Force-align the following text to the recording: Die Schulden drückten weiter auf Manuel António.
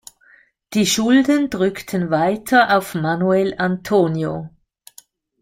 Die 0.73 0.87
Schulden 0.87 1.51
drückten 1.51 2.09
weiter 2.09 2.75
auf 2.75 2.95
Manuel 2.95 3.53
António. 3.55 4.49